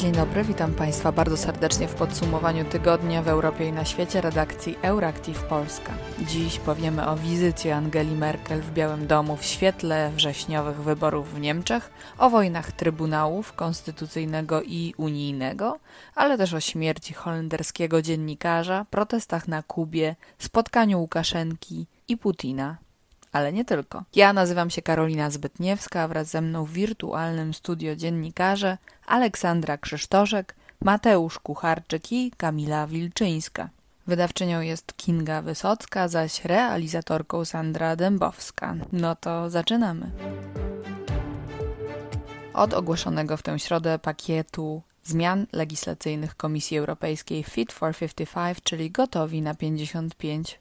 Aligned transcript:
Dzień 0.00 0.12
dobry, 0.12 0.44
witam 0.44 0.74
Państwa 0.74 1.12
bardzo 1.12 1.36
serdecznie 1.36 1.88
w 1.88 1.94
podsumowaniu 1.94 2.64
tygodnia 2.64 3.22
w 3.22 3.28
Europie 3.28 3.68
i 3.68 3.72
na 3.72 3.84
świecie 3.84 4.20
redakcji 4.20 4.76
Euractiv 4.82 5.42
Polska. 5.42 5.92
Dziś 6.20 6.58
powiemy 6.58 7.08
o 7.08 7.16
wizycie 7.16 7.76
Angeli 7.76 8.14
Merkel 8.14 8.60
w 8.60 8.72
Białym 8.72 9.06
Domu 9.06 9.36
w 9.36 9.44
świetle 9.44 10.10
wrześniowych 10.14 10.76
wyborów 10.76 11.34
w 11.34 11.40
Niemczech, 11.40 11.90
o 12.18 12.30
wojnach 12.30 12.72
Trybunałów 12.72 13.52
Konstytucyjnego 13.52 14.62
i 14.62 14.94
Unijnego, 14.96 15.78
ale 16.14 16.38
też 16.38 16.54
o 16.54 16.60
śmierci 16.60 17.14
holenderskiego 17.14 18.02
dziennikarza, 18.02 18.86
protestach 18.90 19.48
na 19.48 19.62
Kubie, 19.62 20.16
spotkaniu 20.38 21.00
Łukaszenki 21.00 21.86
i 22.08 22.16
Putina 22.16 22.76
ale 23.32 23.52
nie 23.52 23.64
tylko. 23.64 24.04
Ja 24.14 24.32
nazywam 24.32 24.70
się 24.70 24.82
Karolina 24.82 25.30
Zbytniewska, 25.30 26.08
wraz 26.08 26.28
ze 26.28 26.40
mną 26.40 26.64
w 26.64 26.72
wirtualnym 26.72 27.54
studio 27.54 27.96
dziennikarze 27.96 28.78
Aleksandra 29.06 29.78
Krzysztoszek, 29.78 30.54
Mateusz 30.80 31.38
Kucharczyk 31.38 32.12
i 32.12 32.30
Kamila 32.36 32.86
Wilczyńska. 32.86 33.68
Wydawczynią 34.06 34.60
jest 34.60 34.96
Kinga 34.96 35.42
Wysocka, 35.42 36.08
zaś 36.08 36.44
realizatorką 36.44 37.44
Sandra 37.44 37.96
Dębowska. 37.96 38.76
No 38.92 39.16
to 39.16 39.50
zaczynamy. 39.50 40.10
Od 42.54 42.74
ogłoszonego 42.74 43.36
w 43.36 43.42
tę 43.42 43.58
środę 43.58 43.98
pakietu 43.98 44.82
zmian 45.04 45.46
legislacyjnych 45.52 46.36
Komisji 46.36 46.78
Europejskiej 46.78 47.44
Fit 47.44 47.72
for 47.72 47.96
55, 47.96 48.58
czyli 48.62 48.90
gotowi 48.90 49.42
na 49.42 49.54
55 49.54 50.58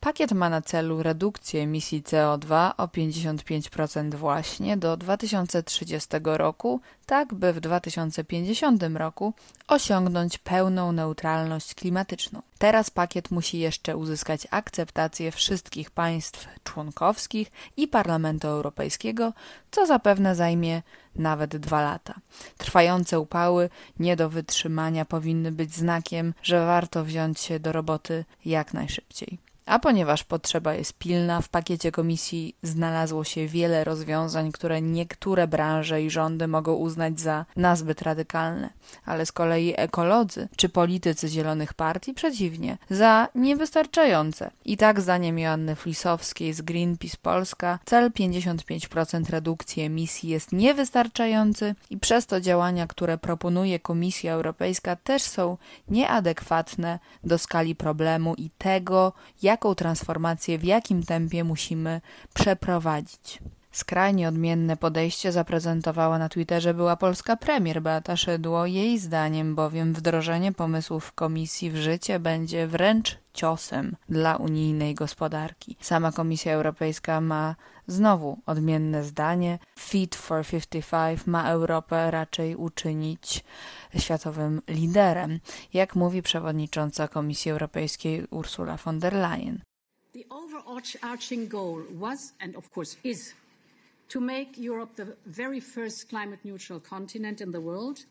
Pakiet 0.00 0.32
ma 0.32 0.50
na 0.50 0.62
celu 0.62 1.02
redukcję 1.02 1.62
emisji 1.62 2.02
CO2 2.02 2.70
o 2.76 2.86
55% 2.86 4.14
właśnie 4.14 4.76
do 4.76 4.96
2030 4.96 6.08
roku, 6.24 6.80
tak 7.06 7.34
by 7.34 7.52
w 7.52 7.60
2050 7.60 8.82
roku 8.94 9.34
osiągnąć 9.68 10.38
pełną 10.38 10.92
neutralność 10.92 11.74
klimatyczną. 11.74 12.42
Teraz 12.58 12.90
pakiet 12.90 13.30
musi 13.30 13.58
jeszcze 13.58 13.96
uzyskać 13.96 14.46
akceptację 14.50 15.32
wszystkich 15.32 15.90
państw 15.90 16.48
członkowskich 16.64 17.50
i 17.76 17.88
Parlamentu 17.88 18.48
Europejskiego, 18.48 19.32
co 19.70 19.86
zapewne 19.86 20.34
zajmie 20.34 20.82
nawet 21.14 21.56
dwa 21.56 21.82
lata. 21.82 22.14
Trwające 22.58 23.20
upały 23.20 23.70
nie 23.98 24.16
do 24.16 24.30
wytrzymania 24.30 25.04
powinny 25.04 25.52
być 25.52 25.74
znakiem, 25.74 26.34
że 26.42 26.66
warto 26.66 27.04
wziąć 27.04 27.40
się 27.40 27.60
do 27.60 27.72
roboty 27.72 28.24
jak 28.44 28.74
najszybciej 28.74 28.87
najszybciej. 28.88 29.38
A 29.68 29.78
ponieważ 29.78 30.24
potrzeba 30.24 30.74
jest 30.74 30.98
pilna, 30.98 31.40
w 31.40 31.48
pakiecie 31.48 31.92
komisji 31.92 32.56
znalazło 32.62 33.24
się 33.24 33.46
wiele 33.46 33.84
rozwiązań, 33.84 34.52
które 34.52 34.82
niektóre 34.82 35.46
branże 35.46 36.02
i 36.02 36.10
rządy 36.10 36.48
mogą 36.48 36.74
uznać 36.74 37.20
za 37.20 37.44
nazbyt 37.56 38.02
radykalne, 38.02 38.70
ale 39.04 39.26
z 39.26 39.32
kolei 39.32 39.74
ekolodzy 39.76 40.48
czy 40.56 40.68
politycy 40.68 41.28
Zielonych 41.28 41.74
Partii 41.74 42.14
przeciwnie, 42.14 42.78
za 42.90 43.28
niewystarczające. 43.34 44.50
I 44.64 44.76
tak 44.76 45.00
zdaniem 45.00 45.38
Joanny 45.38 45.76
Flisowskiej 45.76 46.52
z 46.52 46.60
Greenpeace 46.62 47.16
Polska 47.22 47.78
cel 47.84 48.10
55% 48.10 49.30
redukcji 49.30 49.82
emisji 49.82 50.28
jest 50.28 50.52
niewystarczający 50.52 51.74
i 51.90 51.98
przez 51.98 52.26
to 52.26 52.40
działania, 52.40 52.86
które 52.86 53.18
proponuje 53.18 53.78
Komisja 53.78 54.32
Europejska 54.32 54.96
też 54.96 55.22
są 55.22 55.56
nieadekwatne 55.88 56.98
do 57.24 57.38
skali 57.38 57.74
problemu 57.74 58.34
i 58.34 58.50
tego, 58.58 59.12
jak 59.42 59.57
jaką 59.58 59.74
transformację, 59.74 60.58
w 60.58 60.64
jakim 60.64 61.02
tempie 61.02 61.44
musimy 61.44 62.00
przeprowadzić. 62.34 63.38
Skrajnie 63.72 64.28
odmienne 64.28 64.76
podejście 64.76 65.32
zaprezentowała 65.32 66.18
na 66.18 66.28
Twitterze 66.28 66.74
była 66.74 66.96
polska 66.96 67.36
premier 67.36 67.82
Beata 67.82 68.16
Szydło. 68.16 68.66
Jej 68.66 68.98
zdaniem 68.98 69.54
bowiem 69.54 69.94
wdrożenie 69.94 70.52
pomysłów 70.52 71.12
komisji 71.12 71.70
w 71.70 71.76
życie 71.76 72.20
będzie 72.20 72.66
wręcz 72.66 73.18
ciosem 73.34 73.96
dla 74.08 74.36
unijnej 74.36 74.94
gospodarki. 74.94 75.76
Sama 75.80 76.12
Komisja 76.12 76.52
Europejska 76.52 77.20
ma 77.20 77.54
znowu 77.86 78.38
odmienne 78.46 79.04
zdanie. 79.04 79.58
Fit 79.78 80.16
for 80.16 80.46
55 80.46 81.26
ma 81.26 81.50
Europę 81.50 82.10
raczej 82.10 82.56
uczynić 82.56 83.44
światowym 83.98 84.62
liderem, 84.68 85.40
jak 85.74 85.94
mówi 85.94 86.22
przewodnicząca 86.22 87.08
Komisji 87.08 87.50
Europejskiej 87.50 88.26
Ursula 88.30 88.76
von 88.76 88.98
der 88.98 89.12
Leyen. 89.12 89.60
The 90.12 90.28
overarching 90.28 91.48
goal 91.48 91.82
was 91.90 92.34
and 92.40 92.56
of 92.56 92.76
course 92.76 92.96
is 93.04 93.34
to 94.08 94.20
make 94.20 94.48
Europe 94.68 94.94
the 94.94 95.06
very 95.26 95.60
first 95.60 96.08
climate 96.08 96.38
neutral 96.44 96.80
continent 96.80 97.40
in 97.40 97.52
the 97.52 97.60
world 97.60 98.06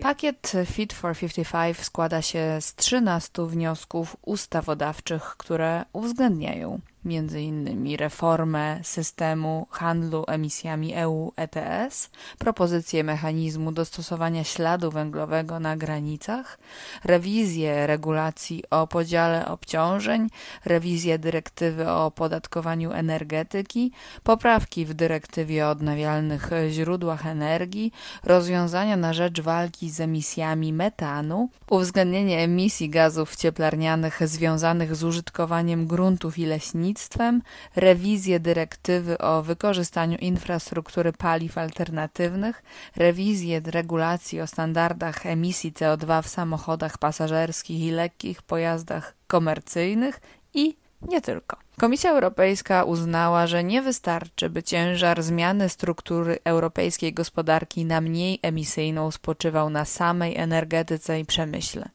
Pakiet 0.00 0.52
Fit 0.66 0.92
for 0.92 1.16
55 1.16 1.76
składa 1.76 2.22
się 2.22 2.58
z 2.60 2.74
13 2.74 3.46
wniosków 3.46 4.16
ustawodawczych, 4.22 5.22
które 5.22 5.84
uwzględniają 5.92 6.80
między 7.04 7.40
innymi 7.40 7.96
reformę 7.96 8.80
systemu 8.82 9.66
handlu 9.70 10.24
emisjami 10.28 10.94
EU 10.94 11.32
ETS, 11.36 12.10
propozycję 12.38 13.04
mechanizmu 13.04 13.72
dostosowania 13.72 14.44
śladu 14.44 14.90
węglowego 14.90 15.60
na 15.60 15.76
granicach, 15.76 16.58
rewizję 17.04 17.86
regulacji 17.86 18.64
o 18.70 18.86
podziale 18.86 19.48
obciążeń, 19.48 20.28
rewizję 20.64 21.18
dyrektywy 21.18 21.88
o 21.88 22.06
opodatkowaniu 22.06 22.92
energetyki, 22.92 23.92
poprawki 24.22 24.86
w 24.86 24.94
dyrektywie 24.94 25.66
o 25.66 25.70
odnawialnych 25.70 26.50
źródłach 26.70 27.26
energii, 27.26 27.92
rozwiązania 28.24 28.96
na 28.96 29.12
rzecz 29.12 29.40
walki 29.40 29.90
z 29.90 30.00
emisjami 30.00 30.72
metanu, 30.72 31.48
uwzględnienie 31.70 32.38
emisji 32.38 32.90
gazów 32.90 33.36
cieplarnianych 33.36 34.28
związanych 34.28 34.96
z 34.96 35.04
użytkowaniem 35.04 35.86
gruntów 35.86 36.38
i 36.38 36.46
leśnictwa, 36.46 36.89
rolnictwem, 36.90 37.42
rewizję 37.76 38.40
dyrektywy 38.40 39.18
o 39.18 39.42
wykorzystaniu 39.42 40.18
infrastruktury 40.18 41.12
paliw 41.12 41.58
alternatywnych, 41.58 42.62
rewizję 42.96 43.60
regulacji 43.64 44.40
o 44.40 44.46
standardach 44.46 45.26
emisji 45.26 45.72
CO2 45.72 46.22
w 46.22 46.28
samochodach 46.28 46.98
pasażerskich 46.98 47.80
i 47.80 47.90
lekkich 47.90 48.42
pojazdach 48.42 49.14
komercyjnych 49.26 50.20
i 50.54 50.76
nie 51.02 51.20
tylko. 51.20 51.56
Komisja 51.80 52.10
Europejska 52.10 52.84
uznała, 52.84 53.46
że 53.46 53.64
nie 53.64 53.82
wystarczy, 53.82 54.50
by 54.50 54.62
ciężar 54.62 55.22
zmiany 55.22 55.68
struktury 55.68 56.38
europejskiej 56.44 57.12
gospodarki 57.12 57.84
na 57.84 58.00
mniej 58.00 58.38
emisyjną 58.42 59.10
spoczywał 59.10 59.70
na 59.70 59.84
samej 59.84 60.36
energetyce 60.36 61.20
i 61.20 61.24
przemyśle. 61.24 61.88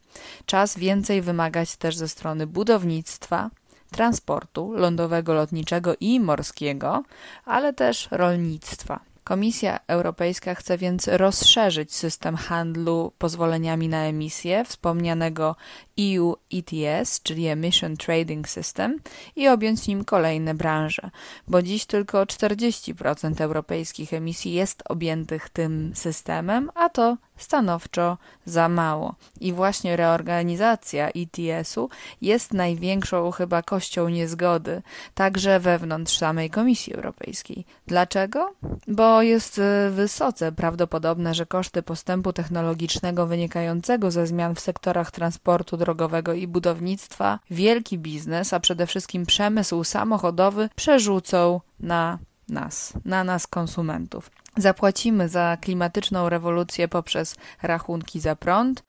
Czas 0.45 0.77
więcej 0.77 1.21
wymagać 1.21 1.75
też 1.75 1.95
ze 1.95 2.07
strony 2.07 2.47
budownictwa, 2.47 3.49
transportu 3.95 4.71
lądowego, 4.73 5.33
lotniczego 5.33 5.93
i 5.99 6.19
morskiego, 6.19 7.03
ale 7.45 7.73
też 7.73 8.07
rolnictwa. 8.11 8.99
Komisja 9.25 9.79
Europejska 9.87 10.55
chce 10.55 10.77
więc 10.77 11.07
rozszerzyć 11.07 11.95
system 11.95 12.35
handlu 12.35 13.11
pozwoleniami 13.17 13.89
na 13.89 14.03
emisję 14.03 14.65
wspomnianego 14.65 15.55
EU 15.99 16.35
ETS, 16.53 17.21
czyli 17.23 17.47
Emission 17.47 17.97
Trading 17.97 18.49
System, 18.49 18.99
i 19.35 19.47
objąć 19.47 19.87
nim 19.87 20.05
kolejne 20.05 20.53
branże, 20.53 21.09
bo 21.47 21.61
dziś 21.61 21.85
tylko 21.85 22.23
40% 22.23 23.41
europejskich 23.41 24.13
emisji 24.13 24.53
jest 24.53 24.83
objętych 24.89 25.49
tym 25.49 25.91
systemem, 25.95 26.71
a 26.75 26.89
to 26.89 27.17
stanowczo 27.37 28.17
za 28.45 28.69
mało. 28.69 29.15
I 29.41 29.53
właśnie 29.53 29.95
reorganizacja 29.95 31.09
ETS-u 31.09 31.89
jest 32.21 32.53
największą 32.53 33.31
chyba 33.31 33.61
kością 33.61 34.09
niezgody, 34.09 34.81
także 35.13 35.59
wewnątrz 35.59 36.17
samej 36.17 36.49
Komisji 36.49 36.93
Europejskiej. 36.93 37.65
Dlaczego? 37.87 38.53
Bo 38.87 39.21
jest 39.21 39.57
y, 39.57 39.91
wysoce 39.91 40.51
prawdopodobne, 40.51 41.33
że 41.33 41.45
koszty 41.45 41.83
postępu 41.83 42.33
technologicznego 42.33 43.27
wynikającego 43.27 44.11
ze 44.11 44.27
zmian 44.27 44.55
w 44.55 44.59
sektorach 44.59 45.11
transportu 45.11 45.77
drogowego 45.77 46.33
i 46.33 46.47
budownictwa 46.47 47.39
wielki 47.51 47.99
biznes, 47.99 48.53
a 48.53 48.59
przede 48.59 48.87
wszystkim 48.87 49.25
przemysł 49.25 49.83
samochodowy 49.83 50.69
przerzucą 50.75 51.61
na 51.79 52.19
nas, 52.49 52.93
na 53.05 53.23
nas 53.23 53.47
konsumentów. 53.47 54.29
Zapłacimy 54.57 55.29
za 55.29 55.57
klimatyczną 55.61 56.29
rewolucję 56.29 56.87
poprzez 56.87 57.35
rachunki 57.61 58.19
za 58.19 58.35
prąd 58.35 58.83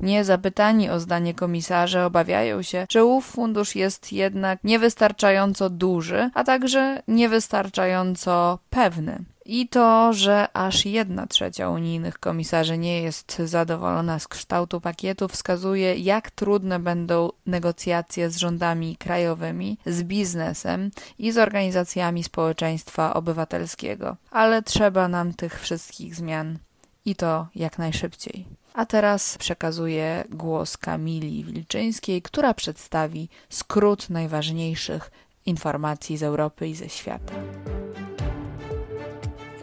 Niezapytani 0.00 0.90
o 0.90 1.00
zdanie 1.00 1.34
komisarze 1.34 2.06
obawiają 2.06 2.62
się, 2.62 2.86
że 2.90 3.04
ów 3.04 3.26
fundusz 3.26 3.76
jest 3.76 4.12
jednak 4.12 4.58
niewystarczająco 4.64 5.70
duży, 5.70 6.30
a 6.34 6.44
także 6.44 7.02
niewystarczająco 7.08 8.58
pewny. 8.70 9.35
I 9.48 9.68
to, 9.68 10.12
że 10.12 10.48
aż 10.52 10.86
jedna 10.86 11.26
trzecia 11.26 11.70
unijnych 11.70 12.18
komisarzy 12.18 12.78
nie 12.78 13.02
jest 13.02 13.42
zadowolona 13.44 14.18
z 14.18 14.28
kształtu 14.28 14.80
pakietu, 14.80 15.28
wskazuje, 15.28 15.94
jak 15.94 16.30
trudne 16.30 16.78
będą 16.78 17.30
negocjacje 17.46 18.30
z 18.30 18.36
rządami 18.36 18.96
krajowymi, 18.96 19.78
z 19.86 20.02
biznesem 20.02 20.90
i 21.18 21.32
z 21.32 21.38
organizacjami 21.38 22.24
społeczeństwa 22.24 23.14
obywatelskiego. 23.14 24.16
Ale 24.30 24.62
trzeba 24.62 25.08
nam 25.08 25.34
tych 25.34 25.60
wszystkich 25.60 26.14
zmian 26.14 26.58
i 27.04 27.16
to 27.16 27.46
jak 27.54 27.78
najszybciej. 27.78 28.46
A 28.74 28.86
teraz 28.86 29.38
przekazuję 29.38 30.24
głos 30.30 30.76
Kamili 30.76 31.44
Wilczyńskiej, 31.44 32.22
która 32.22 32.54
przedstawi 32.54 33.28
skrót 33.48 34.10
najważniejszych 34.10 35.10
informacji 35.46 36.16
z 36.16 36.22
Europy 36.22 36.68
i 36.68 36.74
ze 36.74 36.88
świata 36.88 37.34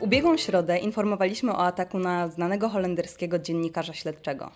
ubiegłą 0.03 0.38
środę 0.38 0.77
informowaliśmy 0.77 1.51
o 1.51 1.65
ataku 1.65 2.00
na 2.00 2.27
znanego 2.27 2.69
holenderskiego 2.69 3.39
dziennikarza 3.39 3.94
śledczego. 3.94 4.51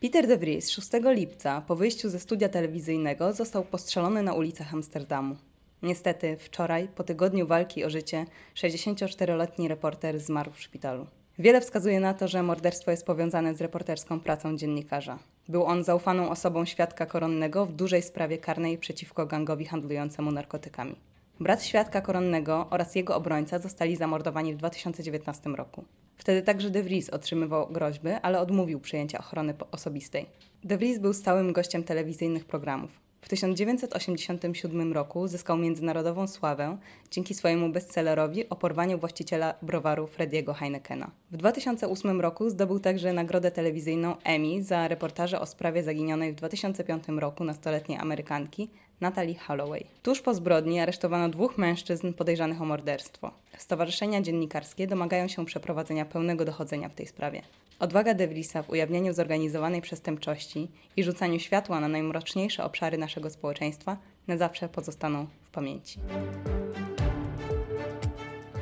Peter 0.00 0.26
de 0.26 0.36
Vries 0.36 0.70
6 0.70 0.88
lipca 1.04 1.60
po 1.60 1.76
wyjściu 1.76 2.08
ze 2.08 2.20
studia 2.20 2.48
telewizyjnego 2.48 3.32
został 3.32 3.64
postrzelony 3.64 4.22
na 4.22 4.34
ulicach 4.34 4.74
Amsterdamu. 4.74 5.36
Niestety, 5.82 6.36
wczoraj, 6.36 6.88
po 6.94 7.04
tygodniu 7.04 7.46
walki 7.46 7.84
o 7.84 7.90
życie, 7.90 8.26
64-letni 8.54 9.68
reporter 9.68 10.20
zmarł 10.20 10.52
w 10.52 10.60
szpitalu. 10.60 11.06
Wiele 11.38 11.60
wskazuje 11.60 12.00
na 12.00 12.14
to, 12.14 12.28
że 12.28 12.42
morderstwo 12.42 12.90
jest 12.90 13.06
powiązane 13.06 13.54
z 13.54 13.60
reporterską 13.60 14.20
pracą 14.20 14.56
dziennikarza. 14.56 15.18
Był 15.48 15.64
on 15.64 15.84
zaufaną 15.84 16.30
osobą 16.30 16.64
świadka 16.64 17.06
koronnego 17.06 17.66
w 17.66 17.72
dużej 17.72 18.02
sprawie 18.02 18.38
karnej 18.38 18.78
przeciwko 18.78 19.26
gangowi 19.26 19.64
handlującemu 19.64 20.30
narkotykami. 20.30 20.96
Brat 21.40 21.64
świadka 21.64 22.00
koronnego 22.00 22.66
oraz 22.70 22.94
jego 22.94 23.16
obrońca 23.16 23.58
zostali 23.58 23.96
zamordowani 23.96 24.54
w 24.54 24.56
2019 24.56 25.50
roku. 25.50 25.84
Wtedy 26.16 26.42
także 26.42 26.70
De 26.70 26.82
Vries 26.82 27.10
otrzymywał 27.10 27.72
groźby, 27.72 28.10
ale 28.22 28.40
odmówił 28.40 28.80
przyjęcia 28.80 29.18
ochrony 29.18 29.54
osobistej. 29.70 30.26
De 30.64 30.78
Vries 30.78 30.98
był 30.98 31.12
stałym 31.12 31.52
gościem 31.52 31.84
telewizyjnych 31.84 32.44
programów. 32.44 32.90
W 33.20 33.28
1987 33.28 34.92
roku 34.92 35.28
zyskał 35.28 35.58
międzynarodową 35.58 36.26
sławę 36.26 36.78
dzięki 37.10 37.34
swojemu 37.34 37.68
bestsellerowi 37.68 38.48
o 38.48 38.56
porwaniu 38.56 38.98
właściciela 38.98 39.54
browaru 39.62 40.06
Frediego 40.06 40.54
Heinekena. 40.54 41.10
W 41.30 41.36
2008 41.36 42.20
roku 42.20 42.50
zdobył 42.50 42.80
także 42.80 43.12
nagrodę 43.12 43.50
telewizyjną 43.50 44.16
Emmy 44.24 44.62
za 44.62 44.88
reportaże 44.88 45.40
o 45.40 45.46
sprawie 45.46 45.82
zaginionej 45.82 46.32
w 46.32 46.34
2005 46.34 47.04
roku 47.08 47.44
nastoletniej 47.44 47.98
Amerykanki 47.98 48.70
Natalie 49.00 49.38
Holloway. 49.38 49.84
Tuż 50.02 50.20
po 50.20 50.34
zbrodni 50.34 50.80
aresztowano 50.80 51.28
dwóch 51.28 51.58
mężczyzn 51.58 52.12
podejrzanych 52.12 52.62
o 52.62 52.64
morderstwo. 52.64 53.30
Stowarzyszenia 53.58 54.22
dziennikarskie 54.22 54.86
domagają 54.86 55.28
się 55.28 55.46
przeprowadzenia 55.46 56.04
pełnego 56.04 56.44
dochodzenia 56.44 56.88
w 56.88 56.94
tej 56.94 57.06
sprawie. 57.06 57.42
Odwaga 57.78 58.14
De 58.14 58.28
Vriesa 58.28 58.62
w 58.62 58.70
ujawnianiu 58.70 59.12
zorganizowanej 59.12 59.82
przestępczości 59.82 60.68
i 60.96 61.04
rzucaniu 61.04 61.38
światła 61.38 61.80
na 61.80 61.88
najmroczniejsze 61.88 62.64
obszary 62.64 62.98
naszego 62.98 63.30
społeczeństwa 63.30 63.96
na 64.26 64.36
zawsze 64.36 64.68
pozostaną 64.68 65.26
w 65.42 65.50
pamięci. 65.50 65.98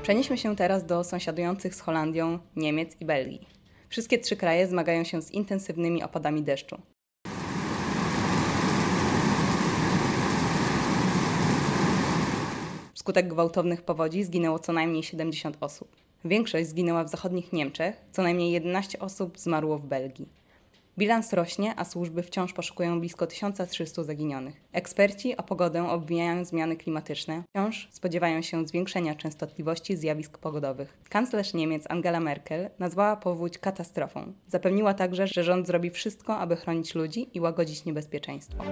Przenieśmy 0.02 0.38
się 0.38 0.56
teraz 0.56 0.86
do 0.86 1.04
sąsiadujących 1.04 1.74
z 1.74 1.80
Holandią 1.80 2.38
Niemiec 2.56 3.00
i 3.00 3.04
Belgii. 3.04 3.46
Wszystkie 3.88 4.18
trzy 4.18 4.36
kraje 4.36 4.66
zmagają 4.66 5.04
się 5.04 5.22
z 5.22 5.30
intensywnymi 5.30 6.02
opadami 6.02 6.42
deszczu. 6.42 6.78
Wskutek 13.06 13.28
gwałtownych 13.28 13.82
powodzi 13.82 14.24
zginęło 14.24 14.58
co 14.58 14.72
najmniej 14.72 15.02
70 15.02 15.56
osób. 15.60 15.88
Większość 16.24 16.68
zginęła 16.68 17.04
w 17.04 17.08
zachodnich 17.08 17.52
Niemczech, 17.52 17.96
co 18.12 18.22
najmniej 18.22 18.52
11 18.52 18.98
osób 18.98 19.38
zmarło 19.38 19.78
w 19.78 19.86
Belgii. 19.86 20.28
Bilans 20.98 21.32
rośnie, 21.32 21.74
a 21.76 21.84
służby 21.84 22.22
wciąż 22.22 22.52
poszukują 22.52 23.00
blisko 23.00 23.26
1300 23.26 24.04
zaginionych. 24.04 24.60
Eksperci 24.72 25.36
o 25.36 25.42
pogodę 25.42 25.88
obwijają 25.90 26.44
zmiany 26.44 26.76
klimatyczne, 26.76 27.42
wciąż 27.48 27.88
spodziewają 27.90 28.42
się 28.42 28.66
zwiększenia 28.66 29.14
częstotliwości 29.14 29.96
zjawisk 29.96 30.38
pogodowych. 30.38 30.98
Kanclerz 31.08 31.54
Niemiec 31.54 31.84
Angela 31.88 32.20
Merkel 32.20 32.70
nazwała 32.78 33.16
powódź 33.16 33.58
katastrofą. 33.58 34.32
Zapewniła 34.48 34.94
także, 34.94 35.26
że 35.26 35.44
rząd 35.44 35.66
zrobi 35.66 35.90
wszystko, 35.90 36.38
aby 36.38 36.56
chronić 36.56 36.94
ludzi 36.94 37.28
i 37.34 37.40
łagodzić 37.40 37.84
niebezpieczeństwo. 37.84 38.64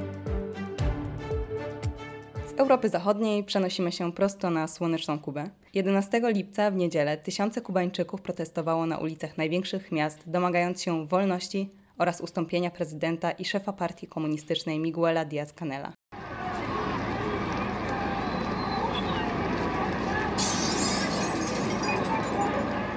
Europy 2.57 2.89
Zachodniej 2.89 3.45
przenosimy 3.45 3.93
się 3.93 4.13
prosto 4.13 4.51
na 4.51 4.69
słoneczną 4.69 5.19
Kubę. 5.19 5.51
11 5.75 6.21
lipca 6.25 6.71
w 6.71 6.77
niedzielę 6.77 7.17
tysiące 7.17 7.61
Kubańczyków 7.61 8.23
protestowało 8.23 8.87
na 8.87 8.99
ulicach 8.99 9.39
największych 9.39 9.93
miast, 9.93 10.23
domagając 10.27 10.83
się 10.83 11.07
wolności 11.07 11.71
oraz 11.99 12.21
ustąpienia 12.21 12.71
prezydenta 12.71 13.31
i 13.31 13.45
szefa 13.45 13.73
partii 13.73 14.07
komunistycznej 14.07 14.79
Miguela 14.79 15.25
Díaz-Canela. 15.25 15.93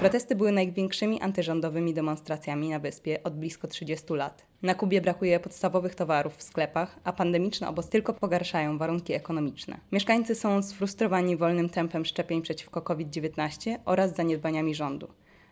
Protesty 0.08 0.36
były 0.36 0.52
największymi 0.52 1.22
antyrządowymi 1.22 1.94
demonstracjami 1.94 2.70
na 2.70 2.80
wyspie 2.80 3.24
od 3.24 3.36
blisko 3.36 3.68
30 3.68 4.14
lat. 4.14 4.46
Na 4.62 4.76
Kubie 4.76 5.02
brakuje 5.02 5.40
podstawowych 5.40 5.96
towarów 5.96 6.36
w 6.36 6.44
sklepach, 6.44 7.00
a 7.04 7.14
pandemiczne 7.14 7.70
obozy 7.70 7.90
tylko 7.90 8.14
pogarszają 8.14 8.78
warunki 8.78 9.14
ekonomiczne. 9.14 9.78
Mieszkańcy 9.92 10.36
są 10.36 10.64
sfrustrowani 10.64 11.38
wolnym 11.38 11.70
tempem 11.70 12.06
szczepień 12.06 12.42
przeciwko 12.42 12.82
COVID-19 12.82 13.78
oraz 13.86 14.16
zaniedbaniami 14.16 14.76
rządu. 14.76 15.08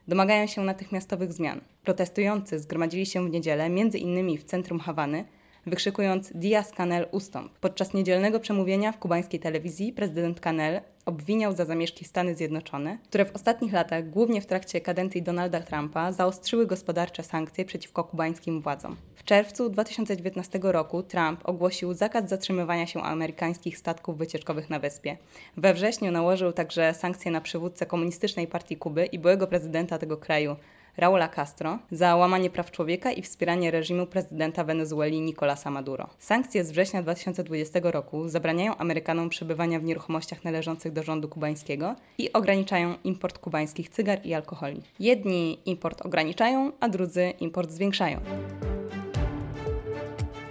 Domagają 0.07 0.47
się 0.47 0.63
natychmiastowych 0.63 1.33
zmian. 1.33 1.61
Protestujący 1.83 2.59
zgromadzili 2.59 3.05
się 3.05 3.25
w 3.25 3.29
niedzielę 3.29 3.63
m.in. 3.63 4.37
w 4.37 4.43
centrum 4.43 4.79
Hawany, 4.79 5.25
wykrzykując 5.65 6.31
Diaz-Canel 6.33 7.07
ustąp. 7.11 7.59
Podczas 7.59 7.93
niedzielnego 7.93 8.39
przemówienia 8.39 8.91
w 8.91 8.99
kubańskiej 8.99 9.39
telewizji 9.39 9.93
prezydent 9.93 10.39
Canel 10.39 10.81
obwiniał 11.05 11.55
za 11.55 11.65
zamieszki 11.65 12.05
Stany 12.05 12.35
Zjednoczone, 12.35 12.97
które 13.09 13.25
w 13.25 13.35
ostatnich 13.35 13.73
latach, 13.73 14.09
głównie 14.09 14.41
w 14.41 14.45
trakcie 14.45 14.81
kadencji 14.81 15.21
Donalda 15.21 15.59
Trumpa, 15.59 16.11
zaostrzyły 16.11 16.67
gospodarcze 16.67 17.23
sankcje 17.23 17.65
przeciwko 17.65 18.03
kubańskim 18.03 18.61
władzom. 18.61 18.95
W 19.15 19.23
czerwcu 19.23 19.69
2019 19.69 20.59
roku 20.63 21.03
Trump 21.03 21.39
ogłosił 21.43 21.93
zakaz 21.93 22.29
zatrzymywania 22.29 22.87
się 22.87 23.01
amerykańskich 23.01 23.77
statków 23.77 24.17
wycieczkowych 24.17 24.69
na 24.69 24.79
wyspie. 24.79 25.17
We 25.57 25.73
wrześniu 25.73 26.11
nałożył 26.11 26.51
także 26.51 26.93
sankcje 26.93 27.31
na 27.31 27.41
przywódcę 27.41 27.85
komunistycznej 27.85 28.47
partii 28.47 28.77
Kuby 28.77 29.05
i 29.05 29.19
byłego 29.19 29.47
prezydenta 29.47 29.97
tego 29.97 30.17
kraju, 30.17 30.55
Raula 30.97 31.27
Castro 31.27 31.79
za 31.91 32.15
łamanie 32.15 32.49
praw 32.49 32.71
człowieka 32.71 33.11
i 33.11 33.21
wspieranie 33.21 33.71
reżimu 33.71 34.05
prezydenta 34.05 34.63
Wenezueli 34.63 35.21
Nicolasa 35.21 35.71
Maduro. 35.71 36.09
Sankcje 36.19 36.63
z 36.63 36.71
września 36.71 37.01
2020 37.01 37.79
roku 37.83 38.29
zabraniają 38.29 38.77
Amerykanom 38.77 39.29
przebywania 39.29 39.79
w 39.79 39.83
nieruchomościach 39.83 40.43
należących 40.43 40.93
do 40.93 41.03
rządu 41.03 41.27
kubańskiego 41.27 41.95
i 42.17 42.33
ograniczają 42.33 42.95
import 43.03 43.39
kubańskich 43.39 43.89
cygar 43.89 44.19
i 44.25 44.33
alkoholi. 44.33 44.81
Jedni 44.99 45.59
import 45.65 46.05
ograniczają, 46.05 46.71
a 46.79 46.89
drudzy 46.89 47.33
import 47.39 47.71
zwiększają. 47.71 48.19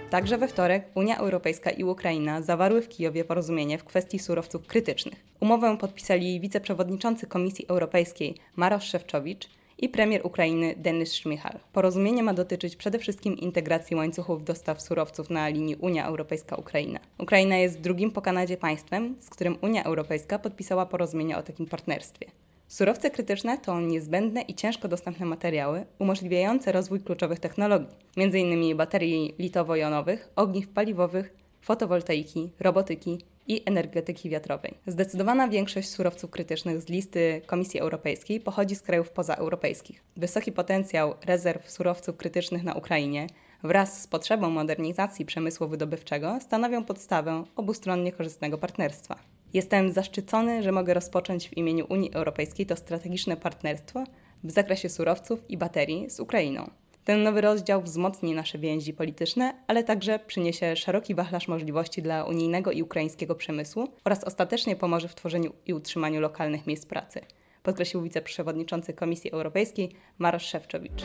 Także 0.09 0.37
we 0.37 0.47
wtorek 0.47 0.85
Unia 0.95 1.17
Europejska 1.17 1.69
i 1.69 1.83
Ukraina 1.83 2.41
zawarły 2.41 2.81
w 2.81 2.89
Kijowie 2.89 3.23
porozumienie 3.23 3.77
w 3.77 3.83
kwestii 3.83 4.19
surowców 4.19 4.67
krytycznych. 4.67 5.23
Umowę 5.39 5.77
podpisali 5.77 6.39
wiceprzewodniczący 6.39 7.27
Komisji 7.27 7.65
Europejskiej 7.67 8.35
Marosz 8.55 8.83
Szewczowicz 8.83 9.49
i 9.77 9.89
premier 9.89 10.21
Ukrainy 10.25 10.75
Denis 10.77 11.13
Szmichal. 11.13 11.59
Porozumienie 11.73 12.23
ma 12.23 12.33
dotyczyć 12.33 12.75
przede 12.75 12.99
wszystkim 12.99 13.37
integracji 13.37 13.95
łańcuchów 13.95 14.43
dostaw 14.43 14.81
surowców 14.81 15.29
na 15.29 15.47
linii 15.47 15.75
Unia 15.75 16.07
Europejska-Ukraina. 16.07 16.99
Ukraina 17.17 17.57
jest 17.57 17.81
drugim 17.81 18.11
po 18.11 18.21
Kanadzie 18.21 18.57
państwem, 18.57 19.15
z 19.19 19.29
którym 19.29 19.57
Unia 19.61 19.83
Europejska 19.83 20.39
podpisała 20.39 20.85
porozumienie 20.85 21.37
o 21.37 21.43
takim 21.43 21.65
partnerstwie. 21.65 22.27
Surowce 22.67 23.11
krytyczne 23.11 23.57
to 23.57 23.81
niezbędne 23.81 24.41
i 24.41 24.55
ciężko 24.55 24.87
dostępne 24.87 25.25
materiały 25.25 25.85
umożliwiające 25.99 26.71
rozwój 26.71 27.01
kluczowych 27.01 27.39
technologii, 27.39 27.95
m.in. 28.17 28.77
baterii 28.77 29.35
litowo-jonowych, 29.39 30.29
ogniw 30.35 30.69
paliwowych, 30.69 31.33
fotowoltaiki, 31.61 32.51
robotyki 32.59 33.17
i 33.47 33.61
energetyki 33.65 34.29
wiatrowej. 34.29 34.73
Zdecydowana 34.87 35.47
większość 35.47 35.89
surowców 35.89 36.31
krytycznych 36.31 36.81
z 36.81 36.89
listy 36.89 37.41
Komisji 37.45 37.79
Europejskiej 37.79 38.39
pochodzi 38.39 38.75
z 38.75 38.81
krajów 38.81 39.09
pozaeuropejskich. 39.09 40.03
Wysoki 40.17 40.51
potencjał 40.51 41.13
rezerw 41.25 41.71
surowców 41.71 42.17
krytycznych 42.17 42.63
na 42.63 42.73
Ukrainie 42.73 43.27
wraz 43.63 44.01
z 44.01 44.07
potrzebą 44.07 44.49
modernizacji 44.49 45.25
przemysłu 45.25 45.67
wydobywczego 45.67 46.37
stanowią 46.41 46.83
podstawę 46.83 47.43
obustronnie 47.55 48.11
korzystnego 48.11 48.57
partnerstwa. 48.57 49.19
Jestem 49.53 49.91
zaszczycony, 49.91 50.63
że 50.63 50.71
mogę 50.71 50.93
rozpocząć 50.93 51.49
w 51.49 51.57
imieniu 51.57 51.85
Unii 51.89 52.13
Europejskiej 52.13 52.65
to 52.65 52.75
strategiczne 52.75 53.37
partnerstwo 53.37 54.03
w 54.43 54.51
zakresie 54.51 54.89
surowców 54.89 55.49
i 55.49 55.57
baterii 55.57 56.09
z 56.09 56.19
Ukrainą. 56.19 56.69
Ten 57.05 57.23
nowy 57.23 57.41
rozdział 57.41 57.81
wzmocni 57.81 58.33
nasze 58.33 58.57
więzi 58.57 58.93
polityczne, 58.93 59.53
ale 59.67 59.83
także 59.83 60.19
przyniesie 60.19 60.75
szeroki 60.75 61.15
wachlarz 61.15 61.47
możliwości 61.47 62.01
dla 62.01 62.23
unijnego 62.23 62.71
i 62.71 62.83
ukraińskiego 62.83 63.35
przemysłu 63.35 63.87
oraz 64.03 64.23
ostatecznie 64.23 64.75
pomoże 64.75 65.07
w 65.07 65.15
tworzeniu 65.15 65.53
i 65.65 65.73
utrzymaniu 65.73 66.21
lokalnych 66.21 66.67
miejsc 66.67 66.85
pracy, 66.85 67.21
podkreślił 67.63 68.03
wiceprzewodniczący 68.03 68.93
Komisji 68.93 69.31
Europejskiej 69.31 69.91
Marosz 70.17 70.45
Szewczowicz. 70.45 71.03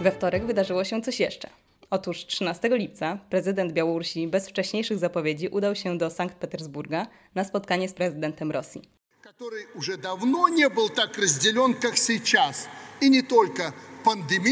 We 0.00 0.10
wtorek 0.10 0.46
wydarzyło 0.46 0.84
się 0.84 1.02
coś 1.02 1.20
jeszcze. 1.20 1.48
Otóż 1.90 2.26
13 2.26 2.68
lipca 2.68 3.18
prezydent 3.30 3.72
Białorusi 3.72 4.28
bez 4.28 4.48
wcześniejszych 4.48 4.98
zapowiedzi 4.98 5.48
udał 5.48 5.74
się 5.74 5.98
do 5.98 6.10
Sankt 6.10 6.36
Petersburga 6.36 7.06
na 7.34 7.44
spotkanie 7.44 7.88
z 7.88 7.94
prezydentem 7.94 8.50
Rosji. 8.50 8.82
Który 9.20 9.56
już 9.74 9.96
dawno 9.98 10.48
nie 10.48 10.70
był 10.70 10.88
tak 10.88 11.18
rozdzielony 11.18 11.74
jak 11.74 11.94
teraz. 12.30 12.68
I 13.00 13.10
nie 13.10 13.22
tylko 13.22 13.62
pandemią 14.04 14.50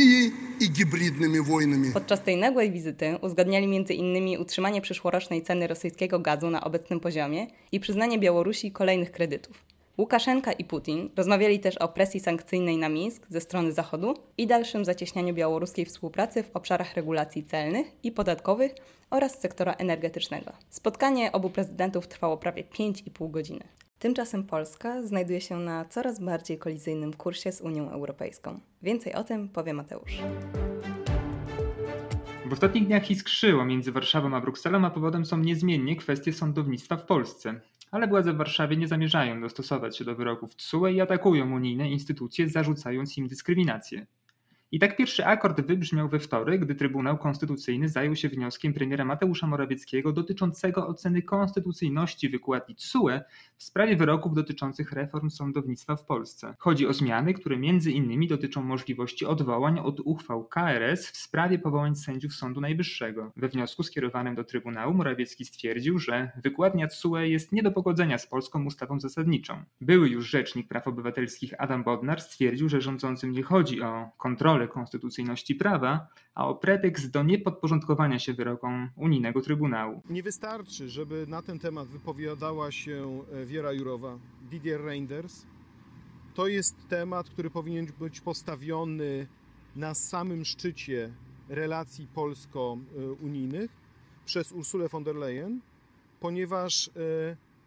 i 0.61 0.66
hybridnymi 0.78 1.40
wojnami. 1.40 1.92
Podczas 1.92 2.23
tej 2.23 2.37
nagłej 2.37 2.70
wizyty 2.70 3.18
uzgadniali 3.23 3.76
m.in. 3.76 4.40
utrzymanie 4.40 4.80
przyszłorocznej 4.80 5.42
ceny 5.42 5.66
rosyjskiego 5.66 6.18
gazu 6.18 6.50
na 6.50 6.64
obecnym 6.64 7.00
poziomie 7.00 7.47
i 7.73 7.80
przyznanie 7.80 8.18
Białorusi 8.18 8.73
kolejnych 8.73 9.12
kredytów. 9.12 9.64
Łukaszenka 9.99 10.52
i 10.52 10.64
Putin 10.64 11.11
rozmawiali 11.16 11.61
też 11.61 11.76
o 11.76 11.88
presji 11.88 12.20
sankcyjnej 12.20 12.78
na 12.78 12.88
Mińsk 12.88 13.26
ze 13.30 13.40
strony 13.40 13.73
Zachodu 13.73 14.14
i 14.38 14.47
dalszym 14.47 14.85
zacieśnianiu 14.85 15.35
białoruskiej 15.35 15.85
współpracy 15.85 16.42
w 16.42 16.56
obszarach 16.56 16.94
regulacji 16.94 17.44
celnych 17.44 17.87
i 18.02 18.12
podatkowych 18.12 18.73
oraz 19.11 19.40
sektora 19.40 19.73
energetycznego. 19.73 20.52
Spotkanie 20.70 21.32
obu 21.32 21.50
prezydentów 21.50 22.09
trwało 22.09 22.37
prawie 22.37 22.64
5,5 22.64 23.30
godziny. 23.30 23.64
Tymczasem 24.00 24.45
Polska 24.45 25.02
znajduje 25.02 25.40
się 25.40 25.57
na 25.57 25.85
coraz 25.85 26.21
bardziej 26.21 26.59
kolizyjnym 26.59 27.12
kursie 27.14 27.52
z 27.52 27.61
Unią 27.61 27.90
Europejską. 27.90 28.61
Więcej 28.83 29.14
o 29.14 29.25
tym 29.25 29.49
powie 29.49 29.75
Mateusz. 29.75 30.19
W 32.47 32.52
ostatnich 32.52 32.87
dniach 32.87 33.11
iskrzyło 33.11 33.64
między 33.64 33.92
Warszawą 33.92 34.37
a 34.37 34.40
Brukselą, 34.40 34.85
a 34.85 34.90
powodem 34.90 35.26
są 35.26 35.38
niezmiennie 35.38 35.97
kwestie 35.97 36.33
sądownictwa 36.33 36.97
w 36.97 37.07
Polsce. 37.07 37.61
Ale 37.90 38.09
władze 38.09 38.33
w 38.33 38.37
Warszawie 38.37 38.76
nie 38.76 38.88
zamierzają 38.88 39.40
dostosować 39.40 39.99
się 39.99 40.04
do 40.04 40.14
wyroków 40.14 40.57
TSUE 40.57 40.87
i 40.87 41.00
atakują 41.00 41.52
unijne 41.52 41.90
instytucje, 41.90 42.49
zarzucając 42.49 43.19
im 43.19 43.28
dyskryminację. 43.28 44.07
I 44.72 44.78
tak 44.78 44.96
pierwszy 44.96 45.26
akord 45.26 45.60
wybrzmiał 45.60 46.08
we 46.08 46.18
wtorek, 46.18 46.60
gdy 46.64 46.74
Trybunał 46.74 47.18
Konstytucyjny 47.18 47.88
zajął 47.88 48.16
się 48.16 48.28
wnioskiem 48.28 48.72
premiera 48.72 49.04
Mateusza 49.04 49.46
Morawieckiego 49.46 50.12
dotyczącego 50.12 50.88
oceny 50.88 51.22
konstytucyjności 51.22 52.28
wykładni 52.28 52.74
TSUE 52.74 53.20
w 53.56 53.64
sprawie 53.64 53.96
wyroków 53.96 54.34
dotyczących 54.34 54.92
reform 54.92 55.30
sądownictwa 55.30 55.96
w 55.96 56.04
Polsce. 56.04 56.54
Chodzi 56.58 56.86
o 56.86 56.92
zmiany, 56.92 57.34
które 57.34 57.56
między 57.56 57.92
innymi 57.92 58.28
dotyczą 58.28 58.62
możliwości 58.62 59.26
odwołań 59.26 59.78
od 59.78 60.00
uchwał 60.00 60.44
KRS 60.44 61.10
w 61.10 61.16
sprawie 61.16 61.58
powołań 61.58 61.96
sędziów 61.96 62.34
Sądu 62.34 62.60
Najwyższego. 62.60 63.32
We 63.36 63.48
wniosku 63.48 63.82
skierowanym 63.82 64.34
do 64.34 64.44
Trybunału 64.44 64.94
Morawiecki 64.94 65.44
stwierdził, 65.44 65.98
że 65.98 66.30
wykładnia 66.42 66.88
TSUE 66.88 67.16
jest 67.16 67.52
nie 67.52 67.62
do 67.62 67.70
pogodzenia 67.70 68.18
z 68.18 68.26
polską 68.26 68.64
ustawą 68.64 69.00
zasadniczą. 69.00 69.64
Były 69.80 70.08
już 70.08 70.28
rzecznik 70.28 70.68
praw 70.68 70.88
obywatelskich 70.88 71.54
Adam 71.58 71.84
Bodnar 71.84 72.20
stwierdził, 72.20 72.68
że 72.68 72.80
rządzącym 72.80 73.32
nie 73.32 73.42
chodzi 73.42 73.82
o 73.82 74.08
kontrolę 74.18 74.59
kontrolę 74.60 74.80
konstytucyjności 74.80 75.54
prawa, 75.54 76.08
a 76.34 76.48
o 76.48 76.54
pretekst 76.54 77.10
do 77.10 77.22
niepodporządkowania 77.22 78.18
się 78.18 78.34
wyrokom 78.34 78.90
unijnego 78.96 79.40
Trybunału. 79.40 80.02
Nie 80.10 80.22
wystarczy, 80.22 80.88
żeby 80.88 81.26
na 81.28 81.42
ten 81.42 81.58
temat 81.58 81.88
wypowiadała 81.88 82.72
się 82.72 83.22
e, 83.32 83.46
Wiera 83.46 83.72
Jurowa, 83.72 84.18
Didier 84.50 84.84
Reinders. 84.84 85.46
To 86.34 86.46
jest 86.46 86.88
temat, 86.88 87.30
który 87.30 87.50
powinien 87.50 87.86
być 87.98 88.20
postawiony 88.20 89.26
na 89.76 89.94
samym 89.94 90.44
szczycie 90.44 91.10
relacji 91.48 92.06
polsko-unijnych 92.14 93.70
przez 94.24 94.52
Ursulę 94.52 94.88
von 94.88 95.04
der 95.04 95.16
Leyen, 95.16 95.60
ponieważ 96.20 96.88
e, 96.88 96.90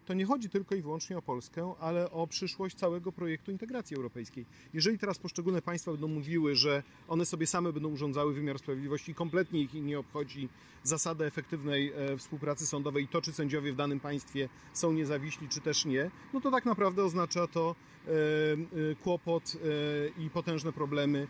to 0.05 0.13
nie 0.13 0.25
chodzi 0.25 0.50
tylko 0.50 0.75
i 0.75 0.81
wyłącznie 0.81 1.17
o 1.17 1.22
Polskę, 1.22 1.74
ale 1.79 2.12
o 2.12 2.27
przyszłość 2.27 2.75
całego 2.75 3.12
projektu 3.12 3.51
integracji 3.51 3.98
europejskiej. 3.98 4.45
Jeżeli 4.74 5.00
teraz 5.00 5.19
poszczególne 5.19 5.62
państwa 5.62 5.91
będą 5.91 6.07
mówiły, 6.07 6.55
że 6.55 6.83
one 7.07 7.25
sobie 7.25 7.48
same 7.48 7.74
będą 7.74 7.89
urządzały 7.89 8.33
wymiar 8.33 8.60
sprawiedliwości 8.60 9.12
i 9.12 9.15
kompletnie 9.15 9.62
ich 9.62 9.74
nie 9.74 10.00
obchodzi 10.00 10.50
zasada 10.83 11.25
efektywnej 11.25 11.93
e, 11.95 12.17
współpracy 12.17 12.67
sądowej 12.67 13.03
i 13.03 13.07
to, 13.07 13.22
czy 13.22 13.33
sędziowie 13.33 13.74
w 13.74 13.75
danym 13.75 14.00
państwie 14.00 14.50
są 14.74 14.93
niezawiśli, 14.93 15.50
czy 15.50 15.62
też 15.62 15.86
nie, 15.86 16.12
no 16.33 16.41
to 16.41 16.51
tak 16.51 16.65
naprawdę 16.65 17.03
oznacza 17.03 17.48
to 17.48 17.75
e, 18.07 18.12
e, 18.12 18.95
kłopot 18.95 19.57
i 20.17 20.29
potężne 20.29 20.74
problemy 20.74 21.27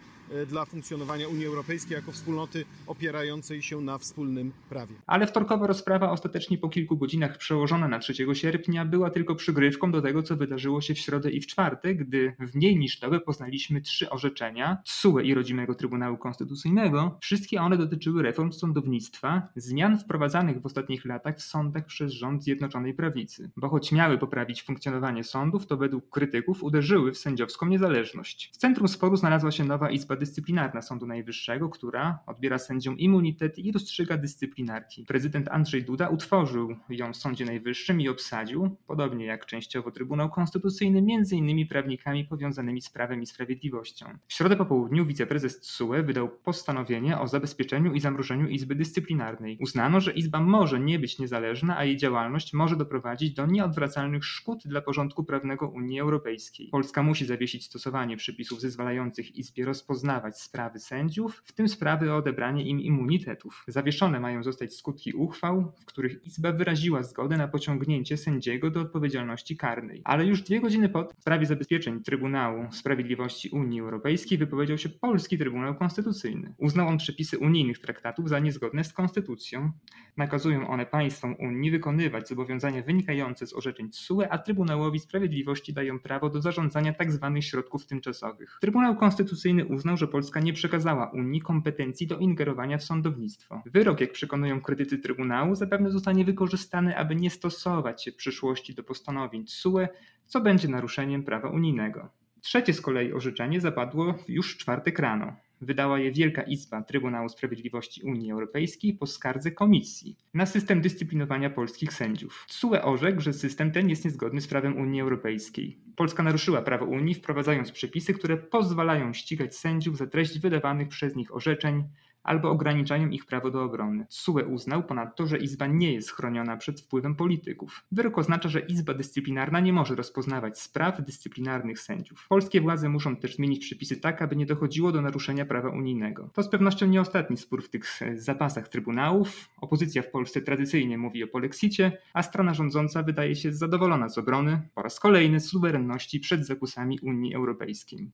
dla 0.48 0.66
funkcjonowania 0.66 1.28
Unii 1.28 1.46
Europejskiej 1.46 1.96
jako 1.96 2.12
wspólnoty 2.12 2.66
opierającej 2.88 3.62
się 3.62 3.82
na 3.82 3.98
wspólnym 3.98 4.52
prawie. 4.70 4.96
Ale 5.08 5.28
wtorkowa 5.28 5.68
rozprawa 5.68 6.12
ostatecznie 6.12 6.58
po 6.58 6.70
kilku 6.70 6.98
godzinach 6.98 7.38
przełożona 7.38 7.88
na 7.88 8.00
3 8.00 8.14
sierpnia 8.34 8.86
była 8.86 9.10
tylko 9.10 9.36
przygrywką 9.36 9.92
do 9.92 10.02
tego, 10.02 10.24
co 10.24 10.36
wydarzyło 10.36 10.82
się 10.82 10.94
w 10.94 11.00
środę 11.00 11.32
i 11.32 11.42
w 11.42 11.48
czwartek, 11.48 11.98
gdy 11.98 12.36
w 12.40 12.56
mniej 12.56 12.78
niż 12.78 13.00
dobę 13.00 13.20
poznaliśmy 13.20 13.82
trzy 13.82 14.10
orzeczenia 14.10 14.78
TSUE 14.86 15.20
i 15.20 15.34
Rodzimego 15.34 15.76
Trybunału 15.76 16.18
Konstytucyjnego. 16.18 17.18
Wszystkie 17.22 17.62
one 17.62 17.78
dotyczyły 17.78 18.24
reform 18.24 18.52
sądownictwa, 18.52 19.48
zmian 19.56 20.00
wprowadzanych 20.00 20.62
w 20.62 20.66
ostatnich 20.66 21.06
latach 21.06 21.38
w 21.38 21.42
sądach 21.42 21.86
przez 21.86 22.12
rząd 22.12 22.44
Zjednoczonej 22.44 22.94
Prawicy. 22.94 23.52
Bo 23.58 23.70
choć 23.70 23.92
miały 23.92 24.18
poprawić 24.18 24.64
funkcjonowanie 24.64 25.24
sądów, 25.24 25.68
to 25.68 25.78
według 25.78 26.10
krytyków 26.10 26.64
uderzyły 26.64 27.12
w 27.12 27.18
sędziowską 27.18 27.66
niezależność. 27.66 28.52
W 28.54 28.58
centrum 28.58 28.88
sporu 28.88 29.18
znalazła 29.18 29.52
się 29.52 29.66
nowa 29.66 29.90
Izba 29.92 30.16
Dyscyplinarna 30.24 30.82
Sądu 30.82 31.08
Najwyższego, 31.08 31.70
która 31.70 32.20
odbiera 32.26 32.58
sędziom 32.58 32.98
immunitet 32.98 33.60
i 33.60 33.72
rozstrzyga 33.72 34.18
dyscyplinarki. 34.18 35.06
Prezydent 35.06 35.48
Andrzej 35.48 35.84
Duda 35.84 36.10
utworzył 36.10 36.76
ją 36.90 37.14
w 37.14 37.18
Sądzie 37.18 37.46
Najwyższym 37.46 38.02
i 38.02 38.10
obsadził, 38.10 38.78
podobnie 38.88 39.26
jak 39.26 39.46
częściowo 39.46 39.92
Trybunał 39.92 40.30
Konstytucyjny, 40.30 41.02
między 41.02 41.36
innymi 41.36 41.66
prawnikami 41.66 42.26
powiązanymi 42.26 42.82
z 42.82 42.90
prawem 42.90 43.22
i 43.22 43.26
sprawiedliwością. 43.26 44.06
W 44.28 44.34
środę 44.34 44.56
po 44.56 44.66
południu 44.66 45.06
wiceprezes 45.06 45.60
TSUE 45.60 46.04
wydał 46.04 46.30
postanowienie 46.30 47.20
o 47.20 47.28
zabezpieczeniu 47.28 47.94
i 47.94 48.00
zamrożeniu 48.00 48.48
Izby 48.48 48.76
Dyscyplinarnej 48.76 49.58
Uznano, 49.62 50.02
że 50.02 50.12
Izba 50.12 50.40
może 50.40 50.80
nie 50.80 51.00
być 51.00 51.20
niezależna, 51.20 51.78
a 51.78 51.86
jej 51.86 51.98
działalność 51.98 52.54
może 52.54 52.76
doprowadzić 52.76 53.34
do 53.34 53.46
nieodwracalnych 53.46 54.26
szkód 54.26 54.64
dla 54.66 54.82
porządku 54.82 55.24
prawnego 55.24 55.68
Unii 55.68 56.00
Europejskiej. 56.00 56.70
Polska 56.70 57.04
musi 57.04 57.26
zawiesić 57.26 57.66
stosowanie 57.66 58.18
przepisów 58.18 58.62
zezwalających 58.62 59.36
Izbie 59.36 59.66
rozpoznać 59.66 60.03
rozpoznawać 60.04 60.42
sprawy 60.42 60.80
sędziów, 60.80 61.42
w 61.46 61.52
tym 61.54 61.68
sprawy 61.68 62.12
o 62.12 62.18
odebranie 62.18 62.64
im 62.64 62.80
immunitetów. 62.80 63.64
Zawieszone 63.68 64.20
mają 64.20 64.44
zostać 64.44 64.76
skutki 64.76 65.14
uchwał, 65.14 65.74
w 65.82 65.86
których 65.86 66.26
Izba 66.26 66.52
wyraziła 66.52 67.04
zgodę 67.04 67.38
na 67.38 67.48
pociągnięcie 67.48 68.18
sędziego 68.18 68.72
do 68.72 68.82
odpowiedzialności 68.82 69.58
karnej. 69.58 70.02
Ale 70.04 70.26
już 70.26 70.42
dwie 70.42 70.62
godziny 70.62 70.90
po 70.90 71.10
sprawie 71.20 71.46
zabezpieczeń 71.46 72.04
Trybunału 72.04 72.72
Sprawiedliwości 72.72 73.50
Unii 73.50 73.82
Europejskiej 73.82 74.38
wypowiedział 74.38 74.78
się 74.78 74.90
Polski 74.90 75.38
Trybunał 75.38 75.76
Konstytucyjny. 75.76 76.54
Uznał 76.58 76.88
on 76.88 76.98
przepisy 76.98 77.38
unijnych 77.38 77.80
traktatów 77.80 78.30
za 78.30 78.40
niezgodne 78.40 78.84
z 78.84 78.94
konstytucją. 78.94 79.72
Nakazują 80.18 80.68
one 80.68 80.86
państwom 80.86 81.36
Unii 81.40 81.72
wykonywać 81.72 82.28
zobowiązania 82.28 82.82
wynikające 82.82 83.48
z 83.48 83.54
orzeczeń 83.54 83.90
TSUE, 83.90 84.22
a 84.30 84.38
Trybunałowi 84.38 85.00
Sprawiedliwości 85.00 85.74
dają 85.74 86.00
prawo 86.00 86.30
do 86.30 86.42
zarządzania 86.42 86.94
tzw. 86.94 87.32
Tak 87.34 87.44
środków 87.44 87.86
tymczasowych. 87.86 88.58
Trybunał 88.62 88.96
Konstytucyjny 88.96 89.66
uznał, 89.66 89.93
że 89.98 90.08
Polska 90.08 90.40
nie 90.40 90.54
przekazała 90.54 91.12
Unii 91.12 91.42
kompetencji 91.42 92.08
do 92.08 92.18
ingerowania 92.18 92.78
w 92.78 92.84
sądownictwo. 92.84 93.62
Wyrok, 93.66 94.02
jak 94.02 94.12
przekonują 94.12 94.62
krytycy 94.62 94.98
Trybunału, 94.98 95.56
zapewne 95.56 95.92
zostanie 95.92 96.26
wykorzystany, 96.26 96.98
aby 96.98 97.16
nie 97.16 97.30
stosować 97.30 98.04
się 98.04 98.12
w 98.12 98.16
przyszłości 98.16 98.76
do 98.76 98.84
postanowień 98.84 99.46
TSUE, 99.46 99.88
co 100.26 100.42
będzie 100.42 100.68
naruszeniem 100.68 101.24
prawa 101.24 101.50
unijnego. 101.50 102.10
Trzecie 102.42 102.74
z 102.74 102.82
kolei 102.82 103.14
orzeczenie 103.14 103.62
zapadło 103.62 104.16
już 104.28 104.56
w 104.56 104.58
czwartek 104.58 105.00
rano. 105.00 105.36
Wydała 105.64 106.00
je 106.00 106.12
Wielka 106.12 106.42
Izba 106.42 106.82
Trybunału 106.82 107.30
Sprawiedliwości 107.30 108.04
Unii 108.04 108.32
Europejskiej 108.32 108.94
po 108.94 109.08
skardze 109.08 109.52
Komisji 109.52 110.18
na 110.34 110.46
system 110.46 110.82
dyscyplinowania 110.82 111.50
polskich 111.50 111.94
sędziów. 111.94 112.46
TSUE 112.48 112.82
orzekł, 112.84 113.22
że 113.22 113.34
system 113.34 113.72
ten 113.72 113.90
jest 113.90 114.06
niezgodny 114.06 114.42
z 114.42 114.48
prawem 114.48 114.78
Unii 114.78 115.02
Europejskiej. 115.02 115.78
Polska 115.96 116.24
naruszyła 116.24 116.62
prawo 116.62 116.86
Unii, 116.86 117.14
wprowadzając 117.14 117.72
przepisy, 117.72 118.14
które 118.14 118.38
pozwalają 118.38 119.14
ścigać 119.14 119.56
sędziów 119.56 119.98
za 119.98 120.08
treść 120.08 120.40
wydawanych 120.40 120.88
przez 120.88 121.16
nich 121.16 121.36
orzeczeń, 121.36 121.84
albo 122.24 122.50
ograniczają 122.50 123.10
ich 123.10 123.26
prawo 123.26 123.52
do 123.52 123.64
obrony. 123.64 124.06
TSUE 124.06 124.44
uznał 124.46 124.84
ponadto, 124.84 125.28
że 125.28 125.38
Izba 125.38 125.68
nie 125.68 125.94
jest 125.94 126.12
chroniona 126.12 126.58
przed 126.58 126.82
wpływem 126.82 127.16
polityków. 127.16 127.86
Wyrok 127.92 128.18
oznacza, 128.18 128.50
że 128.50 128.60
Izba 128.60 128.94
Dyscyplinarna 128.94 129.60
nie 129.60 129.74
może 129.74 129.96
rozpoznawać 129.96 130.60
spraw 130.60 131.06
dyscyplinarnych 131.06 131.80
sędziów. 131.80 132.26
Polskie 132.30 132.62
władze 132.62 132.90
muszą 132.90 133.16
też 133.16 133.36
zmienić 133.36 133.66
przepisy 133.66 133.98
tak, 133.98 134.22
aby 134.22 134.36
nie 134.36 134.46
dochodziło 134.46 134.92
do 134.92 135.02
naruszenia 135.02 135.46
prawa 135.46 135.70
unijnego. 135.70 136.30
To 136.34 136.44
z 136.44 136.50
pewnością 136.50 136.88
nie 136.88 137.02
ostatni 137.02 137.38
spór 137.38 137.64
w 137.64 137.70
tych 137.70 138.00
zapasach 138.16 138.68
trybunałów. 138.68 139.50
Opozycja 139.62 140.02
w 140.02 140.12
Polsce 140.12 140.42
tradycyjnie 140.42 140.98
mówi 140.98 141.24
o 141.24 141.28
polexicie, 141.28 141.98
a 142.14 142.24
strona 142.24 142.54
rządząca 142.54 143.04
wydaje 143.04 143.36
się 143.36 143.54
zadowolona 143.54 144.10
z 144.10 144.18
obrony 144.18 144.62
po 144.76 144.82
raz 144.82 145.00
kolejny 145.00 145.40
suwerenności 145.40 146.20
przed 146.20 146.46
zakusami 146.46 147.00
Unii 147.00 147.36
Europejskiej. 147.36 148.12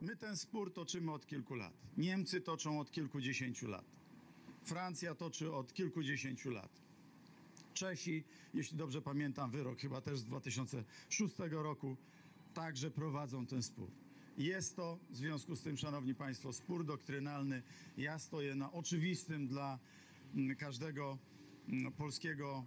My 0.00 0.16
ten 0.16 0.36
spór 0.36 0.72
toczymy 0.72 1.12
od 1.12 1.26
kilku 1.26 1.54
lat. 1.54 1.72
Niemcy 1.96 2.40
toczą 2.40 2.80
od 2.80 2.90
kilkudziesięciu 2.90 3.68
lat. 3.68 3.84
Francja 4.64 5.14
toczy 5.14 5.52
od 5.52 5.74
kilkudziesięciu 5.74 6.50
lat. 6.50 6.70
Czesi, 7.74 8.24
jeśli 8.54 8.78
dobrze 8.78 9.02
pamiętam 9.02 9.50
wyrok, 9.50 9.78
chyba 9.78 10.00
też 10.00 10.18
z 10.18 10.24
2006 10.24 11.34
roku, 11.50 11.96
także 12.54 12.90
prowadzą 12.90 13.46
ten 13.46 13.62
spór. 13.62 13.90
Jest 14.38 14.76
to 14.76 14.98
w 15.10 15.16
związku 15.16 15.56
z 15.56 15.62
tym, 15.62 15.76
Szanowni 15.76 16.14
Państwo, 16.14 16.52
spór 16.52 16.84
doktrynalny. 16.84 17.62
Ja 17.96 18.18
stoję 18.18 18.54
na 18.54 18.72
oczywistym 18.72 19.48
dla 19.48 19.78
mm, 20.34 20.56
każdego 20.56 21.18
mm, 21.68 21.92
polskiego 21.92 22.64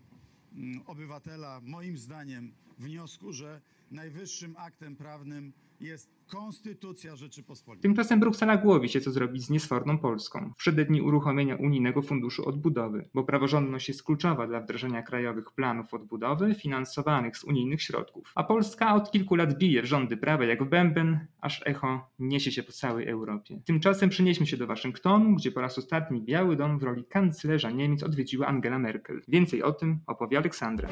mm, 0.53 0.81
obywatela, 0.85 1.61
moim 1.63 1.97
zdaniem, 1.97 2.51
wniosku, 2.77 3.33
że 3.33 3.61
najwyższym 3.91 4.55
aktem 4.57 4.95
prawnym 4.95 5.53
jest 5.81 6.19
Konstytucja 6.29 7.15
Rzeczypospolitej. 7.15 7.81
Tymczasem 7.81 8.19
Bruksela 8.19 8.57
głowi 8.57 8.89
się, 8.89 9.01
co 9.01 9.11
zrobić 9.11 9.43
z 9.43 9.49
niesforną 9.49 9.97
Polską 9.97 10.51
w 10.53 10.57
przededniu 10.57 11.05
uruchomienia 11.05 11.55
Unijnego 11.55 12.01
Funduszu 12.01 12.49
Odbudowy, 12.49 13.09
bo 13.13 13.23
praworządność 13.23 13.87
jest 13.87 14.03
kluczowa 14.03 14.47
dla 14.47 14.59
wdrażania 14.59 15.03
krajowych 15.03 15.51
planów 15.51 15.93
odbudowy 15.93 16.55
finansowanych 16.55 17.37
z 17.37 17.43
unijnych 17.43 17.81
środków. 17.81 18.31
A 18.35 18.43
Polska 18.43 18.95
od 18.95 19.11
kilku 19.11 19.35
lat 19.35 19.57
bije 19.57 19.81
w 19.81 19.85
rządy 19.85 20.17
prawa 20.17 20.45
jak 20.45 20.63
w 20.63 20.69
bęben, 20.69 21.27
aż 21.41 21.61
echo 21.65 22.09
niesie 22.19 22.51
się 22.51 22.63
po 22.63 22.71
całej 22.71 23.07
Europie. 23.07 23.61
Tymczasem 23.65 24.09
przenieśmy 24.09 24.47
się 24.47 24.57
do 24.57 24.67
Waszyngtonu, 24.67 25.35
gdzie 25.35 25.51
po 25.51 25.61
raz 25.61 25.77
ostatni 25.77 26.21
Biały 26.21 26.55
Dom 26.55 26.79
w 26.79 26.83
roli 26.83 27.05
kanclerza 27.05 27.71
Niemiec 27.71 28.03
odwiedziła 28.03 28.47
Angela 28.47 28.79
Merkel. 28.79 29.21
Więcej 29.27 29.63
o 29.63 29.71
tym 29.71 29.99
opowie 30.07 30.37
Aleksandra. 30.37 30.89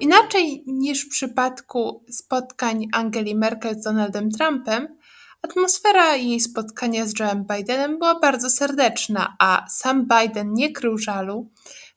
Inaczej 0.00 0.64
niż 0.66 1.06
w 1.06 1.08
przypadku 1.08 2.04
spotkań 2.10 2.86
Angeli 2.92 3.34
Merkel 3.34 3.74
z 3.74 3.82
Donaldem 3.82 4.30
Trumpem, 4.30 4.98
atmosfera 5.42 6.16
jej 6.16 6.40
spotkania 6.40 7.06
z 7.06 7.14
Joe'em 7.14 7.44
Bidenem 7.56 7.98
była 7.98 8.20
bardzo 8.20 8.50
serdeczna, 8.50 9.36
a 9.38 9.66
sam 9.68 10.06
Biden 10.08 10.52
nie 10.52 10.72
krył 10.72 10.98
żalu, 10.98 11.50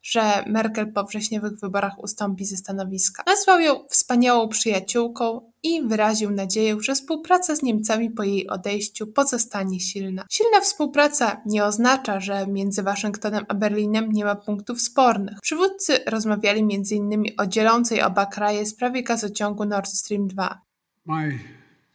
że 0.04 0.44
Merkel 0.48 0.92
po 0.94 1.04
wrześniowych 1.04 1.60
wyborach 1.60 2.04
ustąpi 2.04 2.46
ze 2.46 2.58
stanowiska. 2.58 3.24
Nazwał 3.28 3.60
ją 3.60 3.86
wspaniałą 3.90 4.50
przyjaciółką 4.50 5.52
i 5.64 5.88
wyraził 5.88 6.32
nadzieję, 6.32 6.78
że 6.82 6.96
współpraca 6.96 7.56
z 7.56 7.64
Niemcami 7.64 8.10
po 8.10 8.24
jej 8.24 8.48
odejściu 8.48 9.08
pozostanie 9.08 9.80
silna. 9.80 10.26
Silna 10.30 10.62
współpraca 10.62 11.42
nie 11.46 11.66
oznacza, 11.66 12.20
że 12.20 12.48
między 12.48 12.84
Waszyngtonem 12.84 13.46
a 13.48 13.54
Berlinem 13.54 14.12
nie 14.12 14.26
ma 14.26 14.36
punktów 14.36 14.82
spornych. 14.82 15.38
Przywódcy 15.42 16.00
rozmawiali 16.08 16.60
m.in. 16.60 17.24
o 17.38 17.46
dzielącej 17.46 18.02
oba 18.02 18.26
kraje 18.26 18.66
sprawie 18.66 19.04
gazociągu 19.04 19.66
Nord 19.66 19.90
Stream 19.90 20.28
2. 20.28 20.62
My 21.06 21.40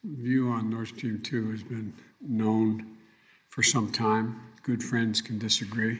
view 0.05 0.47
on 0.47 0.71
Nord 0.71 0.89
Stream 0.89 1.19
2 1.19 1.53
has 1.53 1.63
been 1.63 1.93
known 2.21 2.83
for 3.51 3.67
some 3.67 3.89
time. 3.93 4.33
Good 4.67 4.85
friends 4.85 5.23
can 5.23 5.39
disagree. 5.39 5.99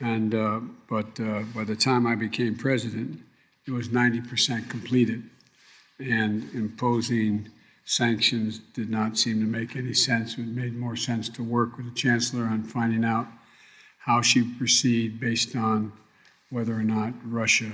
And, 0.00 0.34
uh, 0.34 0.60
but 0.88 1.18
uh, 1.20 1.42
by 1.54 1.64
the 1.64 1.76
time 1.76 2.06
I 2.06 2.14
became 2.14 2.56
president, 2.56 3.20
it 3.66 3.70
was 3.70 3.88
90% 3.88 4.68
completed. 4.68 5.22
And 5.98 6.52
imposing 6.54 7.50
sanctions 7.84 8.58
did 8.58 8.90
not 8.90 9.18
seem 9.18 9.40
to 9.40 9.46
make 9.46 9.76
any 9.76 9.94
sense. 9.94 10.36
It 10.38 10.46
made 10.46 10.74
more 10.74 10.96
sense 10.96 11.28
to 11.30 11.42
work 11.42 11.76
with 11.76 11.86
the 11.86 11.94
chancellor 11.94 12.44
on 12.44 12.64
finding 12.64 13.04
out 13.04 13.26
how 13.98 14.20
she 14.20 14.42
proceed 14.42 15.20
based 15.20 15.54
on 15.54 15.92
whether 16.50 16.74
or 16.74 16.82
not 16.82 17.14
Russia 17.24 17.72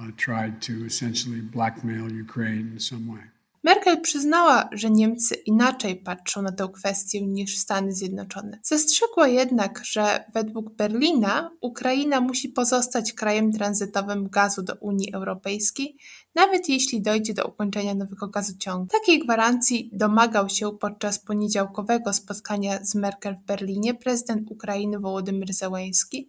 uh, 0.00 0.10
tried 0.16 0.62
to 0.62 0.84
essentially 0.84 1.40
blackmail 1.40 2.10
Ukraine 2.10 2.72
in 2.72 2.80
some 2.80 3.12
way. 3.12 3.24
Merkel 3.68 4.00
przyznała, 4.00 4.68
że 4.72 4.90
Niemcy 4.90 5.34
inaczej 5.34 5.96
patrzą 5.96 6.42
na 6.42 6.52
tę 6.52 6.68
kwestię 6.74 7.26
niż 7.26 7.58
Stany 7.58 7.92
Zjednoczone. 7.92 8.58
Zastrzegła 8.62 9.28
jednak, 9.28 9.80
że 9.84 10.24
według 10.34 10.76
Berlina 10.76 11.50
Ukraina 11.60 12.20
musi 12.20 12.48
pozostać 12.48 13.12
krajem 13.12 13.52
tranzytowym 13.52 14.28
gazu 14.28 14.62
do 14.62 14.74
Unii 14.74 15.12
Europejskiej, 15.12 15.96
nawet 16.34 16.68
jeśli 16.68 17.02
dojdzie 17.02 17.34
do 17.34 17.44
ukończenia 17.44 17.94
nowego 17.94 18.28
gazociągu. 18.28 18.86
Takiej 18.86 19.18
gwarancji 19.18 19.90
domagał 19.92 20.48
się 20.48 20.72
podczas 20.72 21.18
poniedziałkowego 21.18 22.12
spotkania 22.12 22.84
z 22.84 22.94
Merkel 22.94 23.36
w 23.36 23.46
Berlinie 23.46 23.94
prezydent 23.94 24.50
Ukrainy 24.50 24.98
Wołodymyr 24.98 25.54
Zełenski, 25.54 26.28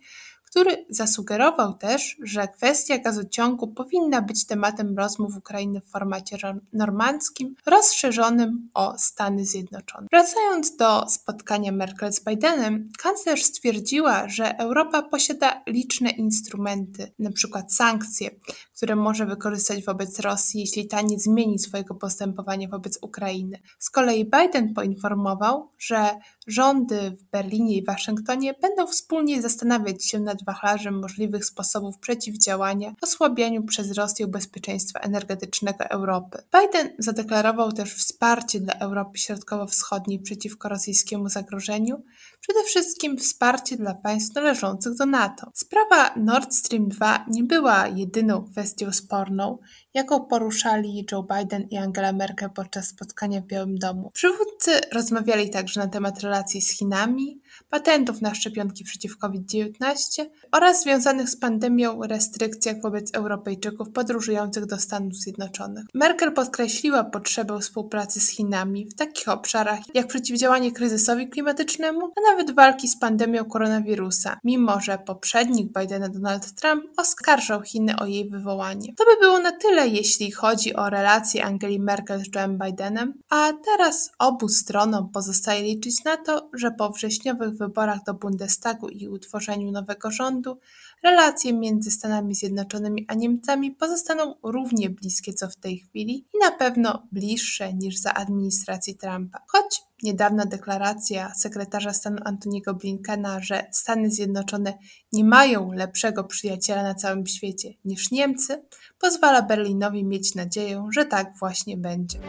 który 0.49 0.85
zasugerował 0.89 1.73
też, 1.73 2.17
że 2.23 2.47
kwestia 2.47 2.97
gazociągu 2.97 3.67
powinna 3.67 4.21
być 4.21 4.45
tematem 4.45 4.97
rozmów 4.97 5.38
Ukrainy 5.38 5.81
w 5.81 5.89
formacie 5.89 6.38
normandzkim, 6.73 7.55
rozszerzonym 7.65 8.69
o 8.73 8.97
Stany 8.97 9.45
Zjednoczone. 9.45 10.07
Wracając 10.12 10.75
do 10.75 11.09
spotkania 11.09 11.71
Merkel 11.71 12.13
z 12.13 12.23
Bidenem, 12.23 12.89
kanclerz 13.03 13.43
stwierdziła, 13.43 14.29
że 14.29 14.57
Europa 14.57 15.01
posiada 15.01 15.62
liczne 15.67 16.09
instrumenty, 16.09 17.12
np. 17.19 17.63
sankcje, 17.69 18.29
które 18.75 18.95
może 18.95 19.25
wykorzystać 19.25 19.85
wobec 19.85 20.19
Rosji, 20.19 20.59
jeśli 20.59 20.88
ta 20.88 21.01
nie 21.01 21.19
zmieni 21.19 21.59
swojego 21.59 21.95
postępowania 21.95 22.67
wobec 22.67 22.99
Ukrainy. 23.01 23.59
Z 23.79 23.89
kolei 23.89 24.25
Biden 24.25 24.73
poinformował, 24.73 25.71
że 25.77 26.19
rządy 26.49 27.17
w 27.19 27.23
Berlinie 27.23 27.77
i 27.77 27.85
Waszyngtonie 27.85 28.55
będą 28.62 28.88
wspólnie 28.88 29.41
zastanawiać 29.41 30.05
się 30.05 30.19
nad 30.19 30.43
wachlarzem 30.45 30.99
możliwych 30.99 31.45
sposobów 31.45 31.97
przeciwdziałania 31.97 32.93
osłabianiu 33.01 33.63
przez 33.63 33.91
Rosję 33.91 34.27
bezpieczeństwa 34.27 34.99
energetycznego 34.99 35.83
Europy. 35.83 36.38
Biden 36.62 36.89
zadeklarował 36.99 37.71
też 37.71 37.93
wsparcie 37.93 38.59
dla 38.59 38.73
Europy 38.73 39.17
Środkowo-Wschodniej 39.17 40.19
przeciwko 40.19 40.69
rosyjskiemu 40.69 41.29
zagrożeniu, 41.29 42.03
przede 42.39 42.63
wszystkim 42.63 43.17
wsparcie 43.17 43.77
dla 43.77 43.93
państw 43.93 44.35
należących 44.35 44.95
do 44.95 45.05
NATO. 45.05 45.51
Sprawa 45.53 46.13
Nord 46.15 46.55
Stream 46.55 46.88
2 46.88 47.25
nie 47.27 47.43
była 47.43 47.88
jedyną 47.88 48.45
kwestią 48.51 48.91
sporną, 48.91 49.57
jaką 49.93 50.19
poruszali 50.19 51.05
Joe 51.12 51.23
Biden 51.23 51.67
i 51.69 51.77
Angela 51.77 52.13
Merkel 52.13 52.49
podczas 52.49 52.88
spotkania 52.88 53.41
w 53.41 53.45
Białym 53.45 53.77
Domu. 53.77 54.12
Przywódcy 54.13 54.71
rozmawiali 54.93 55.49
także 55.49 55.79
na 55.79 55.88
temat 55.88 56.19
relacji 56.19 56.38
z 56.47 56.69
Chinami, 56.78 57.41
patentów 57.69 58.21
na 58.21 58.36
szczepionki 58.36 58.84
przeciw 58.84 59.17
COVID-19 59.17 60.25
oraz 60.51 60.82
związanych 60.82 61.29
z 61.29 61.38
pandemią 61.38 62.01
restrykcjach 62.03 62.82
wobec 62.82 63.13
Europejczyków 63.13 63.89
podróżujących 63.89 64.65
do 64.65 64.77
Stanów 64.77 65.13
Zjednoczonych. 65.13 65.86
Merkel 65.93 66.34
podkreśliła 66.34 67.03
potrzebę 67.03 67.60
współpracy 67.60 68.19
z 68.19 68.29
Chinami 68.29 68.86
w 68.86 68.95
takich 68.95 69.29
obszarach 69.29 69.79
jak 69.93 70.08
przeciwdziałanie 70.08 70.71
kryzysowi 70.71 71.29
klimatycznemu, 71.29 72.05
a 72.05 72.32
nawet 72.32 72.55
walki 72.55 72.88
z 72.88 72.99
pandemią 72.99 73.45
koronawirusa, 73.45 74.39
mimo 74.43 74.79
że 74.79 74.97
poprzednik 74.97 75.79
Bidena 75.79 76.10
Donald 76.10 76.51
Trump 76.51 76.86
oskarżał 76.97 77.62
Chiny 77.62 77.95
o 77.99 78.05
jej 78.05 78.29
wywołanie. 78.29 78.93
To 78.97 79.05
by 79.05 79.19
było 79.21 79.39
na 79.39 79.51
tyle, 79.51 79.88
jeśli 79.88 80.32
chodzi 80.32 80.75
o 80.75 80.89
relacje 80.89 81.45
Angeli 81.45 81.79
Merkel 81.79 82.19
z 82.19 82.36
Joe 82.36 82.47
Bidenem, 82.47 83.13
a 83.29 83.53
teraz 83.65 84.12
obu 84.19 84.49
stronom 84.49 85.10
pozostaje 85.10 85.63
liczyć 85.63 86.03
na 86.03 86.17
to, 86.17 86.49
że 86.53 86.71
po 86.71 86.89
wrześniowych 86.89 87.59
wyborach 87.60 88.04
do 88.06 88.13
Bundestagu 88.13 88.89
i 88.89 89.08
utworzeniu 89.08 89.72
nowego 89.72 90.12
rządu 90.12 90.60
relacje 91.04 91.54
między 91.54 91.91
Stanami 91.91 92.36
Zjednoczonymi 92.36 93.06
a 93.08 93.13
Niemcami 93.13 93.72
pozostaną 93.72 94.36
równie 94.43 94.89
bliskie 94.89 95.34
co 95.34 95.48
w 95.48 95.56
tej 95.56 95.78
chwili 95.80 96.28
i 96.34 96.38
na 96.43 96.52
pewno 96.52 97.08
bliższe 97.12 97.74
niż 97.74 97.98
za 97.98 98.13
administracji 98.13 98.95
Trumpa. 98.95 99.39
Choć 99.48 99.82
niedawna 100.04 100.45
deklaracja 100.45 101.34
sekretarza 101.36 101.93
stanu 101.93 102.17
Antoniego 102.26 102.74
Blinkena, 102.74 103.39
że 103.39 103.67
Stany 103.72 104.12
Zjednoczone 104.12 104.78
nie 105.13 105.24
mają 105.24 105.72
lepszego 105.72 106.24
przyjaciela 106.24 106.84
na 106.84 106.95
całym 106.95 107.28
świecie 107.28 107.74
niż 107.86 108.12
Niemcy, 108.12 108.63
pozwala 109.00 109.41
Berlinowi 109.41 110.04
mieć 110.04 110.36
nadzieję, 110.36 110.88
że 110.91 111.06
tak 111.06 111.34
właśnie 111.39 111.78
będzie. 111.78 112.19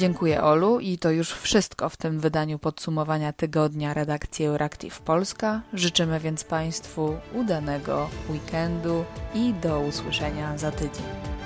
Dziękuję 0.00 0.42
Olu 0.42 0.80
i 0.80 0.98
to 0.98 1.10
już 1.10 1.32
wszystko 1.32 1.88
w 1.88 1.96
tym 1.96 2.20
wydaniu 2.20 2.58
podsumowania 2.58 3.32
tygodnia 3.32 3.94
redakcji 3.94 4.46
Euractiv 4.46 5.00
Polska. 5.00 5.60
Życzymy 5.72 6.20
więc 6.20 6.44
Państwu 6.44 7.16
udanego 7.34 8.08
weekendu 8.30 9.04
i 9.34 9.54
do 9.54 9.80
usłyszenia 9.80 10.58
za 10.58 10.70
tydzień. 10.70 11.39